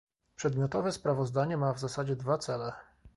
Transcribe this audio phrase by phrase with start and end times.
[0.35, 2.73] Przedmiotowe sprawozdanie ma w zasadzie dwa cele